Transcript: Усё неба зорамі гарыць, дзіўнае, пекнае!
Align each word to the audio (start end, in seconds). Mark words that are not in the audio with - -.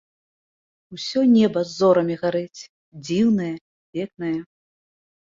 Усё 0.95 1.19
неба 1.33 1.61
зорамі 1.77 2.15
гарыць, 2.21 2.61
дзіўнае, 3.05 3.51
пекнае! 3.99 4.33